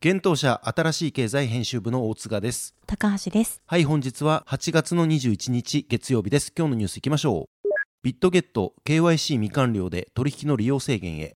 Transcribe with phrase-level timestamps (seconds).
[0.00, 2.72] 現当社新しい経済編集部の大塚です。
[2.86, 3.60] 高橋です。
[3.66, 6.52] はい、本日は8月の21日月曜日です。
[6.56, 7.68] 今日のニュースいきましょう。
[8.04, 11.34] ビットゲット KYC 未完了で取引の利用制限へ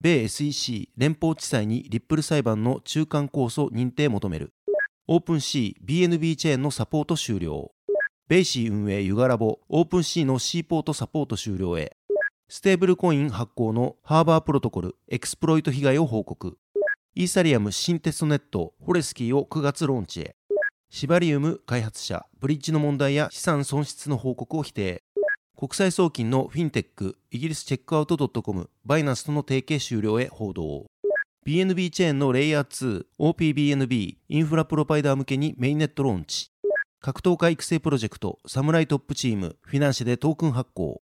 [0.00, 4.54] 米 SEC 連邦地裁にリップル裁判の中間控訴認定求める
[5.06, 7.70] オープン C BNB チェーンのサポート終了
[8.26, 11.96] ベイシー運営ユガラボオープン C の C ポートサポート終了へ
[12.48, 16.58] ステーブルコイン発行のハーバープロトコルエクスプロイト被害を報告
[17.20, 20.36] イーサリアム新テストネットホレスキーを9月ローンチへ
[20.88, 25.02] シバリウム開発者ブリッジの問題や資産損失の報告を否定
[25.54, 30.86] 国際送金のフィンテック、イギリスチェックアウト .com、バイナンスとの提携終了へ報道。
[31.46, 36.50] BNB チェーンのレイヤー2、OPBNB、インフラプロバイダー向けにメインネットローンチ。
[37.02, 41.02] 格闘家育成プロジェクト、サムライトップチーム、フィナンシェでトークン発行。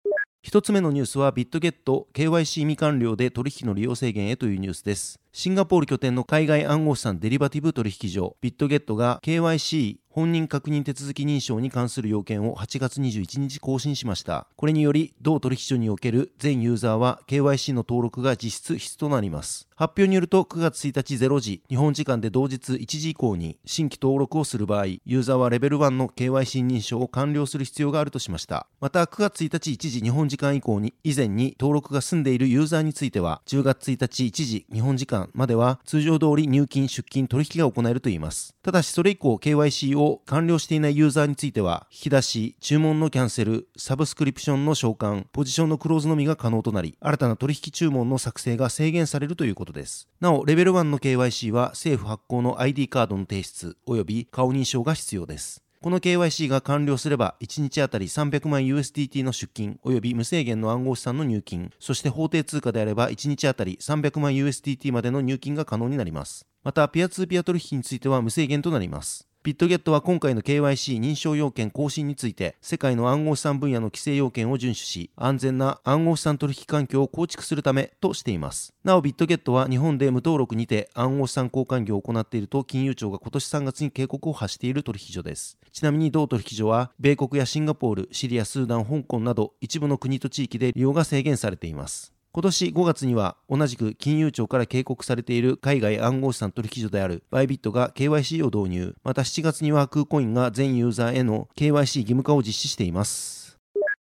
[0.41, 5.19] 一つ目のニュースはビットゲット KYC 未完了で取引の利用制限へというニュースです。
[5.33, 14.47] シンガポール拠点の海外暗号資産デリバティブ取引所ビットゲットが KYC 本人確認手続き認証に関する要件を8月21日更新しました。
[14.57, 19.69] これにより、同取引所における全ユーザーは KYC の登録が実質必須となります。
[19.78, 28.68] 発表によると9月1日0時、日本時間で同日1時以降に新規登録をする場合、ユーザーはレベル1の KYC 認証を完了する必要があるとしました。
[28.81, 38.53] また9月1日1時日本時間以降に以前に登録が済んでいるユーザーについては、10月1日1時日本時間までは通常通り入金出金取引が行えるといいます。
[38.62, 50.09] ただしそれ以降 KYC を完了していないユーザーについては、引き出し、注文のキャンセル、サブスクリプションの召喚、ポジションのクローズのみが可能となり、新たな取引注文の作成が制限されるということです。
[50.19, 55.63] なお、レベル1の KYC は政府発行の ID カードの提出、及び顔認証が必要です。
[55.81, 66.45] この KYC が完了すれば、1日あたり300万 USDT の出金、及び無制限の暗号資産の入金、そして法定通貨であれば1日あたり300万 USDT までの入金が可能になります。
[66.63, 69.28] また、ピアツーピア取引については無制限となります。
[69.41, 78.73] ビットゲットは今回の KYC 認証要件更新について、世界の暗号資産分野の規制要件を遵守し、安全な暗号資産取引環境を構築するためとしています。
[78.83, 85.57] なお、ビットゲットは日本で無登録にて暗号資産交換業を行っていると金融庁が今年3月に警告を発している取引所です。
[85.71, 92.11] ちなみに同取引所は、米国やシンガポール、シリア、スーダン、香港など一部の国と地域で利用が制限されています。
[92.31, 103.39] 今年5月には同じく金融庁から警告されている海外暗号資産取引所であるバイビットが KYC を導入また7月にはクーコインが全ユーザーへの KYC 義務化を実施しています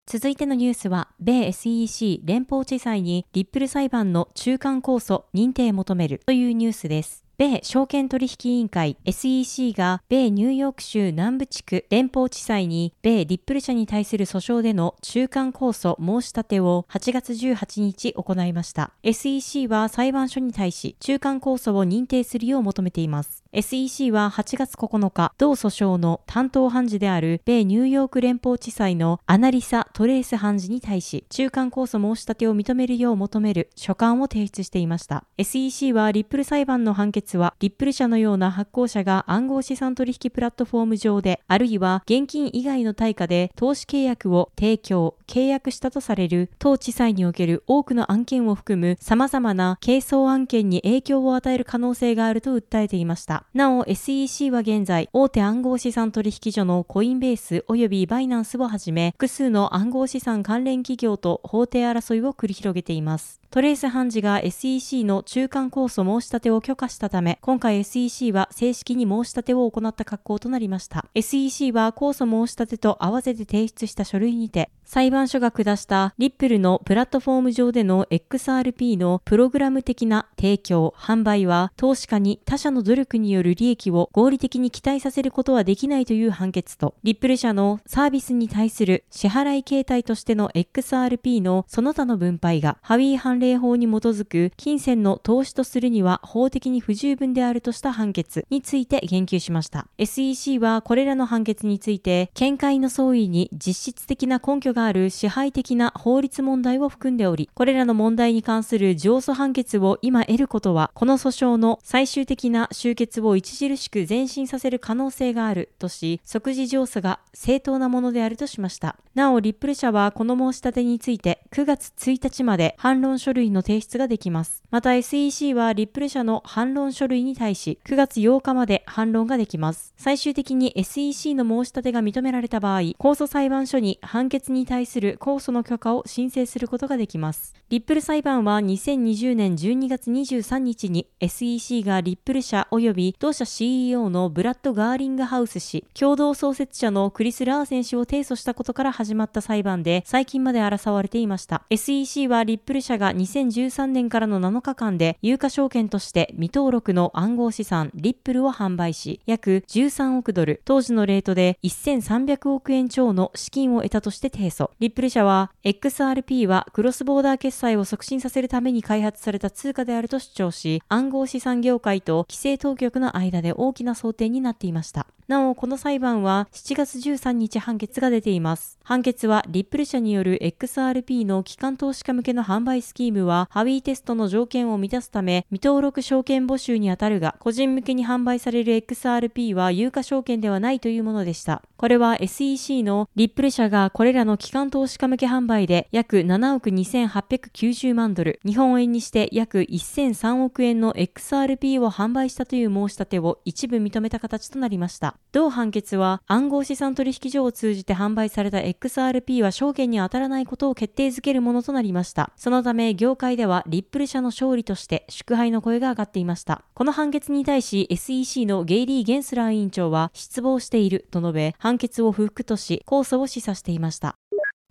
[0.06, 7.22] 続いてのニュースは、米 SEC 連邦地裁にリップル裁判の中間控訴認定求めるというニュースです。
[7.38, 18.93] 米証券取引委員会 SEC が米ニューヨーク州南部地区連邦地裁に米リップル社に対する訴訟での中間控訴申し立てを8月18日行いました。
[19.02, 23.42] SEC は裁判所に対し中間控訴を認定するよう求めています。
[23.54, 35.25] SEC は8月9日、同訴訟の担当判事である米ニューヨーク連邦地裁のアナリサ・トレース判事に対し、中間控訴申し立てを認めるよう求める書簡を提出していました。
[35.37, 53.42] SEC はリップル裁判の判決は、リップル社のような発行者が暗号資産取引プラットフォーム上で、あるいは現金以外の対価で投資契約を提供、契約したとされる当地裁における多くの案件を含む様々な係争案件に影響を与える可能性があると訴えていました。。
[53.55, 63.43] なお SEC は現在、大手暗号資産取引所のコインベース及びバイナンスをはじめ、複数の暗号資産関連企業と法廷争いを繰り広げています。
[63.50, 71.05] トレース判事が SEC の中間控訴申し立てを許可したため、今回 SEC は正式に申し立てを行った格好となりました。
[71.15, 99.87] SEC は控訴申し立てと合わせて提出した書類にて、裁判所が下したリップルのプラットフォーム上での XRP のプログラム的な提供、販売は投資家に他社の努力にによる利益を合理的に期待させることはできないという判決と、リップル社のサービスに対する支払い形態としての XRP のその他の分配がハビー判例法に基づく金銭の投資とするには法的に不十分であるとした判決について言及しました。
[99.96, 118.96] SEC はこれらの判決について、見解の相違に実質的な根拠がある支配的な法律問題を含んでおり、これらの問題に関する上訴判決を今得ることは、この訴訟の最終的な終結を著しく前進させる可能性があるとし、即時上訴が正当なものであるとしました。
[119.14, 124.62] なお、リップル社はこの申し立てについて9月1日まで反論書類の提出ができます。
[124.70, 129.92] また SEC はリップル社の反論書類に対し9月8日まで反論ができます。
[129.96, 137.54] 最終的に SEC の申し立てが認められた場合、控訴裁判所に判決に対する控訴の許可を申請することができます。
[137.69, 151.62] リップル裁判は2020年12月23日に SEC がリップル社及び同社 CEO のブラッド・ガーリングハウス氏、共同創設者のクリス・ラーセン氏を提訴したことから始まった裁判で最近まで争われていました。
[151.70, 164.70] SEC はリップル社が2013年からの7日間で有価証券として未登録の暗号資産リップルを販売し、約13億ドル、当時のレートで1300億円超の資金を得たとして提訴。
[164.79, 175.06] リップル社は XRP はクロスボーダー決済を促進させるために開発された通貨であると主張し、暗号資産業界と規制当局のの間で大きな争点になっていました。
[175.28, 178.78] なお、この裁判は7月13日判決が出ています。
[178.82, 191.62] 判決は、リップル社による XRP の機関投資家向けの販売スキームは、ハビーテストの条件を満たすため、未登録証券募集にあたるが、個人向けに販売される XRP は有価証券ではないというものでした。
[191.76, 205.12] これは SEC のリップル社がこれらの機関投資家向け販売で約7億2890万ドル、日本円にして約1003億円の XRP を販売したという申し立てを一部認めた形となりました。
[205.32, 212.32] 同判決は暗号資産取引所を通じて販売された XRP は証券に当たらないことを決定づけるものとなりました。
[212.37, 216.64] そのため業界ではリップル社の勝利として祝杯の声が上がっていました。
[216.75, 224.17] この判決に対し SEC のゲイリー・ゲンスラー委員長は失望していると述べ判決を不服とし控訴を示唆していました。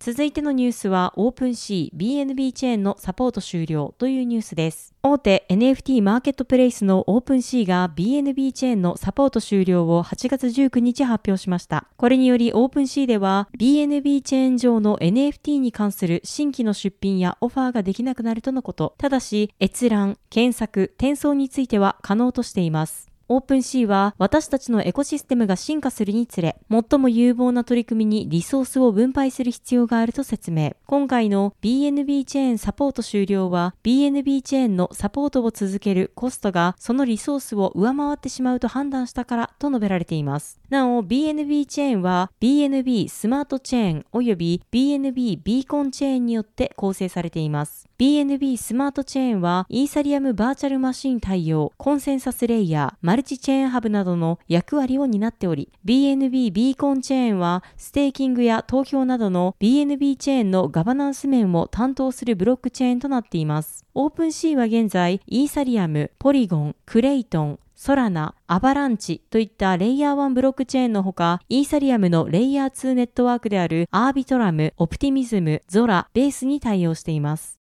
[0.03, 4.95] 続いてのニュースは OpenC BNB チェーンのサポート終了というニュースです。
[5.03, 11.85] 大手 NFT マーケットプレイスの OpenC が BNB チェーンのサポート終了を8月19日発表しました。
[11.97, 18.95] これにより OpenC では BNB チェーン上の NFT に関する新規の出品やオファーができなくなるとのこと。
[18.97, 23.10] ただし閲覧、検索、転送については可能としています。
[23.33, 30.75] オープンシーは私たちのエコシステムが進化するにつれ、最も有望な取り組みにリソースを分配する必要があると説明。
[30.85, 40.60] 今回の BNB チェーンサポート終了は、BNB チェーンのサポートを続けるコストがそのリソースを上回ってしまうと判断したからと述べられています。
[40.71, 47.89] なお、BNB チェーンは BNB スマートチェーン及び BNB ビーコンチェーンによって構成されています。
[47.99, 63.85] BNB スマートチェーンはイーサリアムバーチャルマシン対応、コンセンサスレイヤー、マルチチェーンハブなどの役割を担っており、BNB ビーコンチェーンはステーキングや投票などの BNB チェーンのガバナンス面を担当するブロックチェーンとなっています。
[63.93, 77.60] オープンシーは現在、イーサリアム、ポリゴン、クレイトン、ソラナ、アバランチといったレイヤー1ブロックチェーンのほか、イーサリアムのレイヤー2ネットワークであるアービトラム、オプティミズム、ゾラ、ベースに対応しています。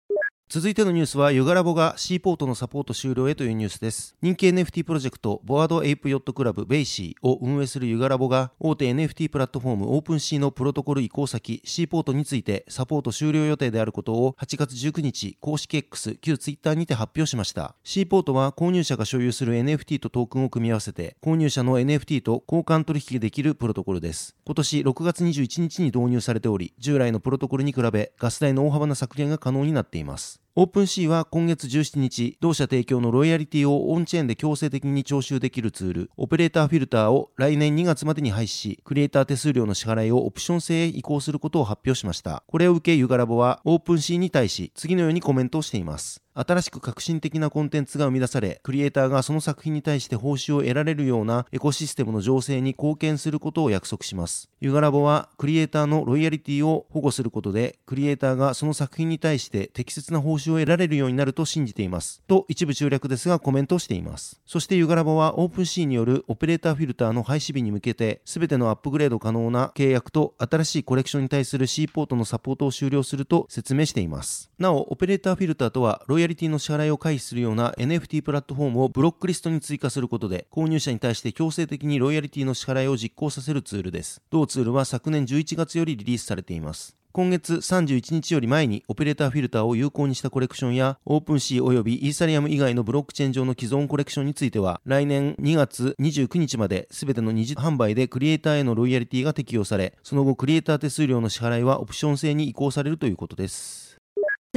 [0.49, 4.15] 続いてのニュースは、ユガラボが C ポートのサポート終了へというニュースです。
[4.21, 17.75] 人気 NFT プロジェクト、ボワードエイプヨットクラブベイシーを運営するユガラボが、大手 NFT プラットフォームオープン C のプロトコル移行先 C ポートについてサポート終了予定であることを8月19日、公式 X、旧 Twitter にて発表しました。
[17.83, 24.37] シーポートは購入者が所有する NFT とトークンを組み合わせて、購入者の NFT と交換取引できるプロトコルです。
[24.45, 30.36] 今年6月21日に導入されており、従来のプロトコルに比べガス代の大幅な削減が可能になっています。
[30.59, 42.41] オープンシーは今月17日、同社提供のロイヤリティをオンチェーンで強制的に徴収できるツール、オペレーターフィルターを来年2月までに廃止し、クリエイター手数料の支払いをオプション制へ移行することを発表しました。
[42.47, 46.23] これを受けユガラボはオープンシーに対し次のようにコメントをしています。
[46.39, 54.49] 新しく革新的なコンテンツが生み出され、クリエイターがその作品に対して報酬を得られるようなエコシステムの醸成に貢献することを約束します。
[54.59, 62.21] ユガラボは、クリエイターのロイヤリティを保護することで、クリエイターがその作品に対して適切な報酬を得られるようになると信じています。
[62.27, 64.39] と一部中略ですがコメントしています。
[64.45, 74.51] そしてユガラボはオープンシーによるオペレーターフィルターの廃止日に向けて、すべてのアップグレード可能な契約と新しいコレクションに対する C ポートのサポートを終了すると説明しています。
[74.59, 84.21] なお、オペレーターフィルターとは、ロイヤリティの支払いを回避するような NFT プラットフォームをブロックリストに追加することで、購入者に対して強制的にロイヤリティの支払いを実行させるツールです。
[84.29, 86.97] 同ツールは昨年11月よりリリースされています。
[87.17, 103.86] 今月31日より前にオペレーターフィルターを有効にしたコレクションやオープンシー及びイーサリアム以外のブロックチェーン上の既存コレクションについては来年2月29日まで全ての二次販売でクリエイターへのロイヤリティが適用されその後クリエイター手数料の支払いはオプション制に移行されるということです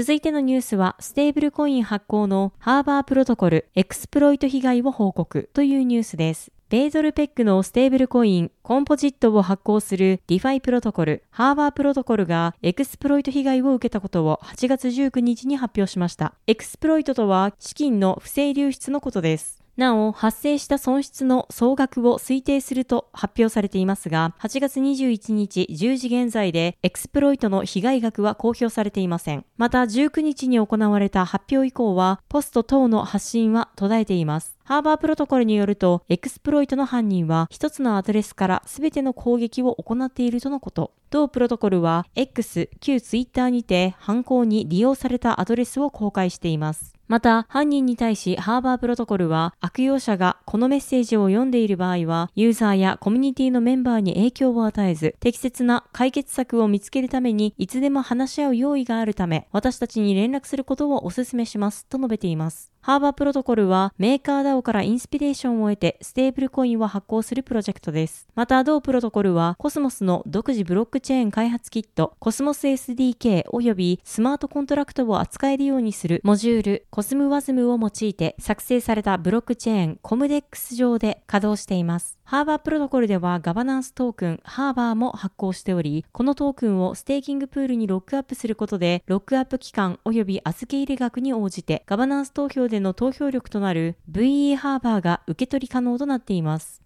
[0.01, 6.53] 続いてのニュースは、ステーブルコイン発行のハーバープロトコルエクスプロイト被害を報告というニュースです。
[6.71, 16.33] 米ドルペッグのステーブルコイン、コンポジットを発行するディファイプロトコル、ハーバープロトコルがエクスプロイト被害を受けたことを8月19日に発表しました。
[16.47, 19.60] エクスプロイトとは資金の不正流出のことです。
[19.81, 29.45] なお、発生した損失の総額を推定すると発表されていますが、8月21日10時現在でエクスプロイトの被害額は公表されていません。
[29.57, 34.60] また、19日に行われた発表以降は、ポスト等の発信は途絶えています。
[34.65, 40.93] ハーバープロトコルによると、エクスプロイトの犯人は一つのアドレスから全ての攻撃を行っているとのこと。
[41.11, 46.95] 同プロトコルは X、旧 Twitter にて犯行に利用されたアドレスを公開しています。
[47.09, 62.71] また、犯人に対しハーバープロトコルは悪用者がこのメッセージを読んでいる場合は、ユーザーやコミュニティのメンバーに影響を与えず、適切な解決策を見つけるためにいつでも話し合う用意があるため、私たちに連絡することをお勧めしますと述べています。
[62.83, 68.27] ハーバープロトコルはメーカー DAO からインスピレーションを得てステーブルコインを発行するプロジェクトです。
[68.35, 82.21] また同プロトコルはコスモスの独自ブロックチェーン開発キットコスモス SDK 及びスマートコントラクトを扱えるようにするモジュールコスムワズムを用いて作成されたブロックチェーンコムデックス上で稼働しています。
[82.31, 96.81] ハーバープロトコルではガバナンストークンハーバーも発行しており、このトークンをステーキングプールにロックアップすることで、ロックアップ期間及び預け入れ額に応じてガバナンス投票での投票力となる VE ハーバーが受け取り可能となっています。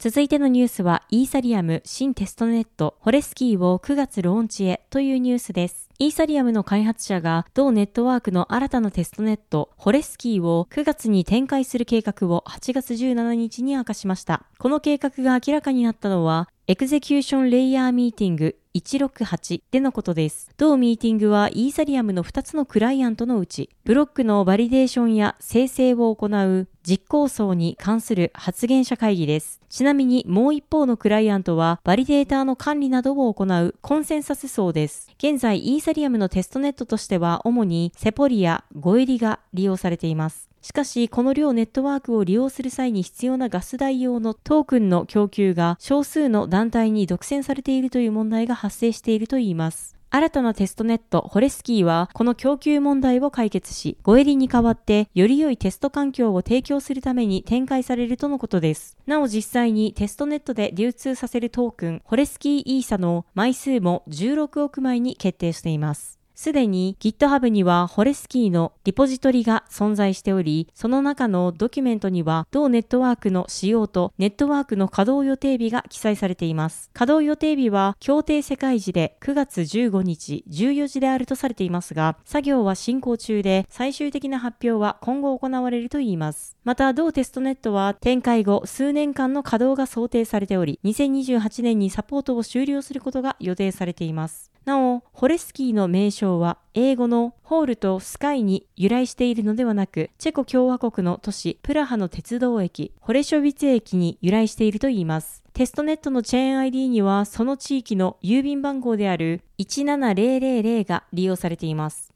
[0.00, 5.90] 続いてのニュースは、イーサリアム新テストネット、ホレスキーを9月ローンチへというニュースです。
[5.98, 14.46] イーサリアムの開発者が同ネットワークの新たなテストネット、ホレスキーを9月に展開する計画を8月17日に明かしました。
[14.58, 20.52] この計画が明らかになったのは、エクゼキューションレイヤーミーティング168でのことです。
[20.56, 29.60] 同ミーティングはイーサリアムの2つのクライアントのうち、ブロックのバリデーションや生成を行う実行層に関する開発者会議です。
[29.68, 35.10] ちなみにもう一方のクライアントはバリデーターの管理などを行うコンセンサス層です。
[35.18, 40.49] 現在イーサリアムのテストネットとしては主にセポリア、ゴエリが利用されています。
[40.62, 49.96] しかし、この両ネットワークを利用する際に必要なガス代用のトークンの供給が少数の団体に独占されているという問題が発生しているといいます。
[50.12, 58.98] 新たなテストネット、ホレスキーは、この供給問題を解決し、ゴエリに代わって、より良いテスト環境を提供するために展開されるとのことです。
[59.06, 66.19] なお実際にテストネットで流通させるトークン、ホレスキーイーサの枚数も16億枚に決定しています。
[66.40, 76.88] すでに GitHub にはホレスキーのリポジトリが存在しており、その中のドキュメントには同ネットワークの使用とネットワークの稼働予定日が記載されています。
[76.94, 86.56] 稼働予定日は協定世界時で9月15日14時であるとされていますが、作業は進行中で最終的な発表は今後行われるといいます。
[86.64, 94.50] また同テストネットは展開後数年間の稼働が想定されており、2028年にサポートを終了することが予定されています。
[94.70, 105.42] なお、ホレスキーの名称は英語のホールとスカイに由来しているのではなく、チェコ共和国の都市プラハの鉄道駅、ホレショビツ駅に由来しているといいます。
[105.54, 112.12] テストネットのチェーン ID にはその地域の郵便番号である17000が利用されています。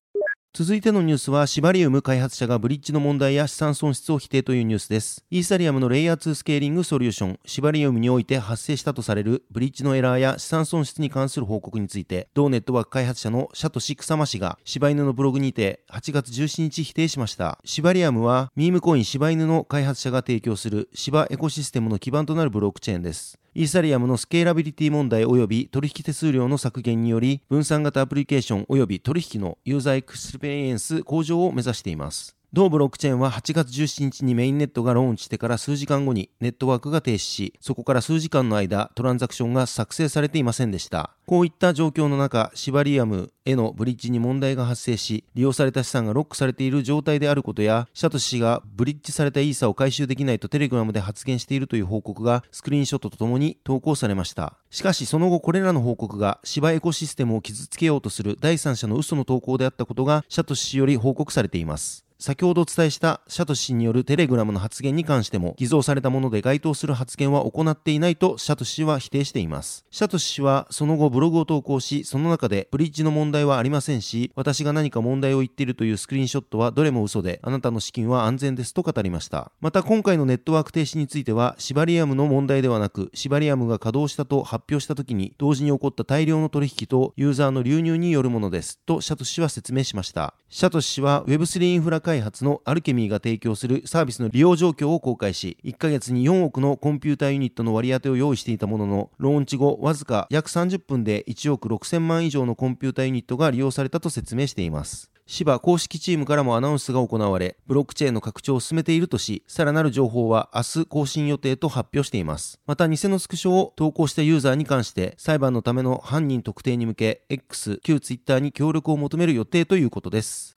[0.57, 5.25] 続いてのニュースは、シバリウム開発者がブリッジの問題や資産損失を否定というニュースです。
[5.29, 17.59] イーサリアムのレイヤー2スケーリングソリューション、シバリウムにおいて発生したとされるブリッジのエラーや資産損失に関する報告について、同ネットワーク開発者のシャトシクサマ氏が、柴犬のブログにて8月17日否定しました。
[17.65, 23.41] シバリアムは、ミームコイン柴犬の開発者が提供する芝エコシステムの基盤となるブロックチェーンです。
[23.57, 32.35] イーサリアムのスケーラビリティ問題及び取引手数料の削減により、分散型アプリケーション及び取引のユーザーエクスペリエンス向上を目指しています。
[32.55, 41.11] 同ブロックチェーンは8月17日にメインネットがローンチしてから数時間後にネットワークが停止し、そこから数時間の間、トランザクションが作成されていませんでした。
[41.27, 54.59] こういった状況の中、シバリアムへのブリッジに問題が発生し、利用された資産がロックされている状態であることや、シャトシがブリッジされたイーサを回収できないとテレグラムで発言しているという報告がスクリーンショットとともに投稿されました。
[54.71, 62.04] しかしその後これらの報告がシバエコシステムを傷つけようとする第三者の嘘の投稿であったことがシャトシ氏より報告されています。
[62.25, 69.85] 先ほどお伝えしたシャトシ氏によるテレグラムの発言に関しても偽造されたもので該当する発言は行っていないとシャトシ氏は否定しています。
[69.91, 79.53] シャトシ氏はその後ブログを投稿し、その中でブリッジの問題はありませんし、私が何か問題を言っているというスクリーンショットはどれも嘘で、あなたの資金は安全ですと語りました。
[79.61, 90.33] また今回のネットワーク停止については、シバリアムの問題ではなく、シバリアムが稼働したと発表した時に同時に起こった大量の取引とユーザーの流入によるものですとシャトシ氏は説明しました。
[90.49, 105.11] シャトシ氏は Web3 インフラ開開発のアルケミーが提供するサービスの利用状況を公開し、1ヶ月に4億のコンピューターユニットの割り当てを用意していたものの、ローンチ後、わずか約30分で1億6000万以上のコンピューターユニットが利用されたと説明しています。
[105.27, 112.61] 芝公式チームからもアナウンスが行われ、ブロックチェーンの拡張を進めているとし、さらなる情報は明日更新予定と発表しています。
[112.67, 120.54] また、偽のスクショを投稿したユーザーに関して、裁判のための犯人特定に向け、X、旧 Twitter に協力を求める予定ということです。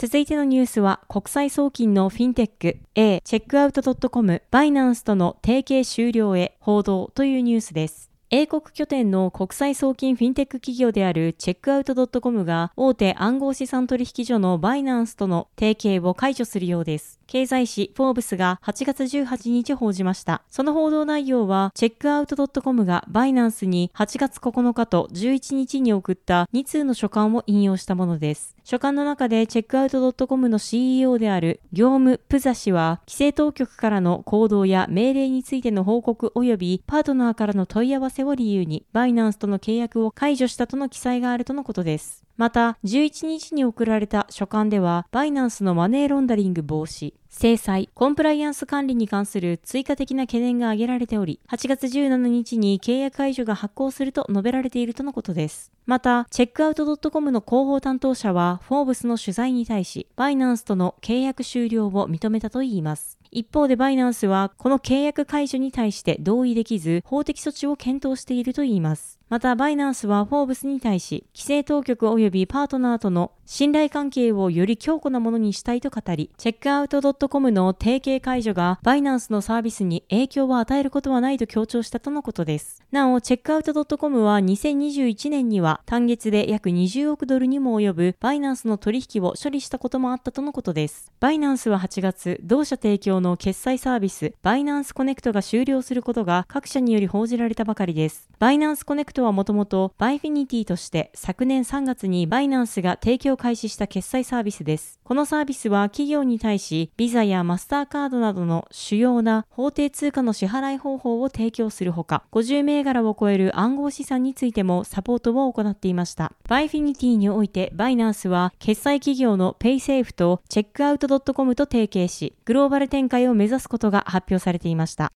[0.00, 8.08] 続いてのニュースは、国際送金のフィンテック A、チェックアウト .com、バイナンスとの提携終了へ報道というニュースです。
[8.30, 17.17] 英国拠点の国際送金フィンテック企業であるチェックアウト .com が大手暗号資産取引所のバイナンスとの提携を解除するようです。
[17.28, 20.40] 経済誌フォーブスが8月18日報じました。
[20.48, 28.56] その報道内容は、チェックアウト .com がバイナンスに8月9日と11日に送った2通の書簡を引用したものです。
[28.64, 42.27] 書簡の中でチェックアウト .com の CEO である業務プザ氏は、規制当局からの行動や命令についての報告及びパートナーからの問い合わせを理由に、バイナンスとの契約を解除したとの記載があるとのことです。
[42.38, 55.72] また、11日に送られた書簡では、バイナンスのマネーロンダリング防止、制裁、コンプライアンス管理に関する追加的な懸念が挙げられており、8月17日に契約解除が発行すると述べられているとのことです。
[55.84, 63.18] また、チェックアウト .com の広報担当者は、フォーブスの取材に対し、バイナンスとの契約終了を認めたといいます。
[63.30, 69.17] 一方でバイナンスはこの契約解除に対して同意できず法的措置を検討しているといいます。
[69.28, 82.82] また、バイナンスはフォーブスに対し、規制当局及びパートナーとの信頼関係をより強固なものにしたいと語り、チェックアウト .com の提携解除がバイナンスのサービスに影響を与えることはないと強調したとのことです。
[82.90, 91.12] なお、チェックアウト .com は2021年には単月で約20億ドルにも及ぶバイナンスの取引を処理したこともあったとのことです。
[91.20, 98.28] バイナンスは8月、同社提供の決済サービス、バイナンスコネクトが終了することが各社により報じられたばかりです。
[98.38, 104.98] バイナンスコネクトはもともとバイフィニティとして昨年3月にバイナンスが提供開始した決済サービスです。
[105.04, 116.32] このサービスは企業に対し、ビザやマスターカードなどの主要な法定通貨の支払い方法を提供するほか、50銘柄を超える暗号資産についてもサポートを行っていました。
[116.48, 125.12] バイフィニティにおいて、バイナンスは決済企業のペイセーフとチェックアウト .com と提携し、グローバル展開を目指すことが発表されていました。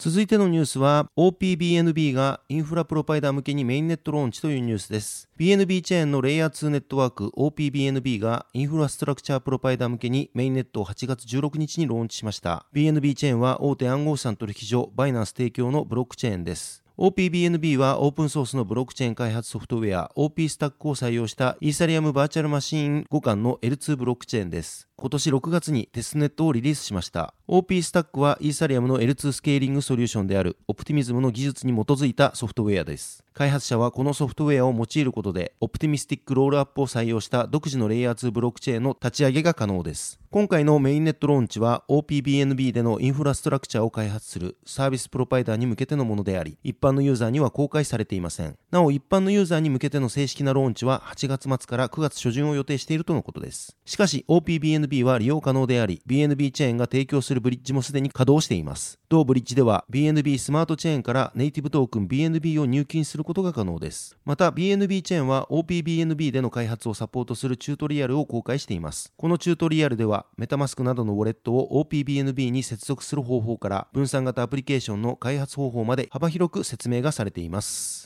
[0.00, 5.28] 続いてのニュースは OPBNB がインフラプロバイダー向けにメインネットローンチというニュースです。
[5.36, 12.64] BNB チェーンのレイヤー2ネットワーク OPBNB がインフラストラクチャープロバイダー向けにメインネットを8月16日にローンチしました。
[12.72, 16.84] BNB チェーンは大手暗号資産取引所バイナンス提供のブロックチェーンです。
[16.96, 24.87] OPBNB はオープンソースのブロックチェーン開発ソフトウェア OP スタックを採用したイーサリアムバーチャルマシーン互換の L2 ブロックチェーンです。
[25.00, 27.32] 今年6月にテストネットをリリースしました。
[27.46, 33.22] OP スタックはイーサリアムの L2 スケーリングソリューションであるオプティミズムの技術に基づいたソフトウェアです。
[33.32, 40.18] 開発者はこのソフトウェアを用いることで、オプティミスティックロールアップを採用した独自のレイヤー2ブロックチェーンの立ち上げが可能です。
[40.30, 48.58] 今回のメインネットローンチは OPBNB でのインフラストラクチャーを開発するサービスプロバイダーに向けてのものであり、一般のユーザーには公開されていません。
[48.72, 53.76] なお、一般のユーザーに向けての正式なローンチは8月末から9月初旬を予定しているとのことです。
[53.86, 58.98] しかし、OPBNB BNB は利用可能であり、BNB チェーンが提供するブリッジもすでに稼働しています。
[59.08, 64.16] 同ブリッジでは BNB スマートチェーンからネイティブトークン BNB を入金することが可能です。
[64.24, 69.12] また BNB チェーンは OPBNB での開発をサポートするチュートリアルを公開しています。
[69.16, 77.97] このチュートリアルではメタマスクなどのウォレットを OPBNB に接続する方法から分散型アプリケーションの開発方法まで幅広く説明がされています。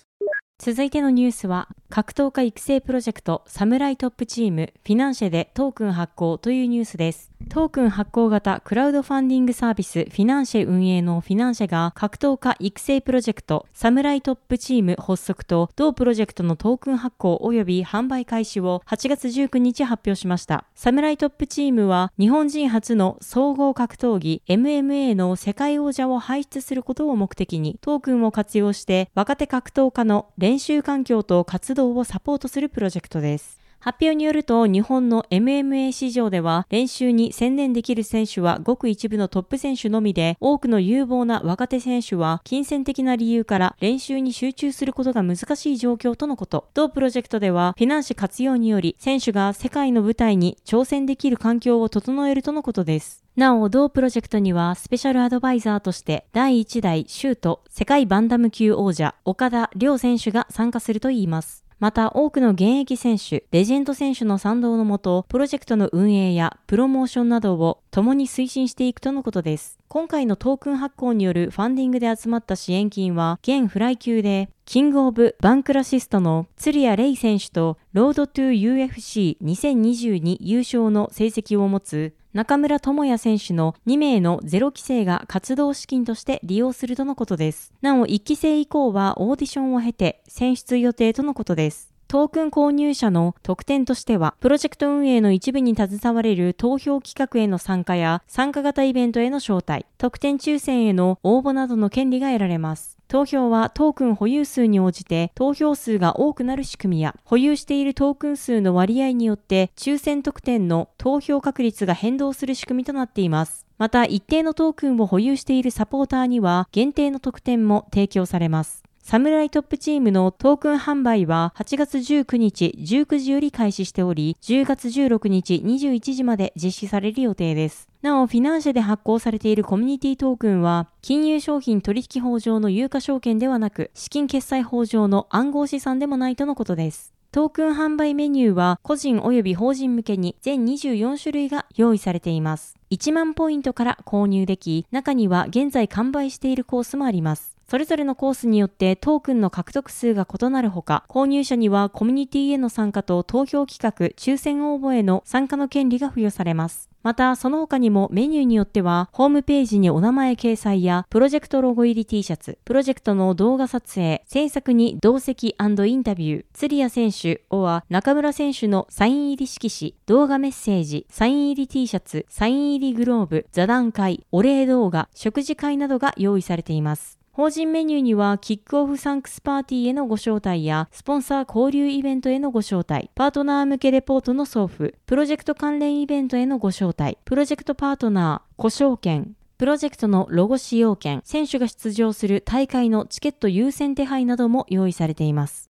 [0.65, 7.32] 続いてのニュースは、格闘家育成プロジェクトサムライトップチームフィナンシェでトークン発行というニュースです。
[7.53, 20.65] トークン発行型クラウドファンディングサービスフィナンシェ運営のフィナンシェが格闘家育成プロジェクトサムライトップチーム発足と同プロジェクトのトークン発行及び販売開始を8月19日発表しました。
[20.75, 33.62] サムライトップチームは日本人初の総合格闘技 MMA の世界王者を輩出することを目的にトークンを活用して若手格闘家の練習環境と活動をサポートするプロジェクトです。
[33.83, 46.69] 発表によると日本の MMA 市場では練習に専念できる選手はごく一部のトップ選手のみで多くの有望な若手選手は金銭的な理由から練習に集中することが難しい状況とのこと。
[46.75, 53.25] 同プロジェクトではフィナンシェ活用により選手が世界の舞台に挑戦できる環境を整えるとのことです。
[53.35, 61.62] なお、同プロジェクトにはスペシャルアドバイザーとして第1代シュート世界バンダム級王者岡田亮選手が参加するといいます。
[61.83, 69.81] また多くの現役選手、レジェンド選手の賛同のもと、プロジェクトの運営やプロモーションなどを共に推進していくとのことです。
[69.89, 87.75] 今回のトークン発行によるファンディングで集まった支援金は、現フライ級で、キングオブパンクラシストの鶴屋怜選手と、ロードトゥ UFC2022 優勝の成績を持つ中村倫也選手の2名のゼロ期生が活動資金として利用するとのことです。
[87.83, 91.93] なお、1期生以降はオーディションを経て選出予定とのことです。
[92.09, 102.99] トークン購入者の特典としては、プロジェクト運営の一部に携われる投票企画への参加や参加型イベントへの招待、特典抽選への応募などの権利が得られます。
[103.13, 113.67] 投票はトークン保有数に応じて投票数が多くなる仕組みや保有しているトークン数の割合によって抽選特典の投票確率が変動する仕組みとなっています。
[113.77, 118.82] また一定のトークンを保有しているサポーターには限定の特典も提供されます。
[119.03, 127.89] サムライトップチームのトークン販売は8月19日19時より開始しており、10月16日21時まで実施される予定です。
[128.01, 137.13] なお、フィナンシェで発行されているコミュニティトークンは、金融商品取引法上の有価証券ではなく、資金決済法上の暗号資産でもないとのことです。
[137.33, 142.77] トークン販売メニューは個人及び法人向けに全24種類が用意されています。
[142.91, 147.52] 1万ポイントから購入でき、中には現在完売しているコースもあります。
[147.73, 156.91] それぞれのコースによってトークンの獲得数が異なるほか、購入者にはコミュニティへの参加と投票企画、抽選応募への参加の権利が付与されます。
[157.03, 177.22] また、その他にもメニューによっては、ホームページにお名前掲載や、プロジェクトロゴ入り T シャツ、プロジェクトの動画撮影、制作に同席インタビュー、釣谷選手、おは中村選手のサイン入り色紙、動画メッセージ、サイン入り T シャツ、サイン入りグローブ、座談会、お礼動画、食事会などが用意されています。
[177.35, 195.72] 法人メニューには、キックオフサンクスパーティーへのご招待や、スポンサー交流イベントへのご招待、パートナー向けレポートの送付、プロジェクト関連イベントへのご招待、プロジェクトパートナー、故障券、プロジェクトのロゴ使用券、選手が出場する大会のチケット優先手配なども用意されています。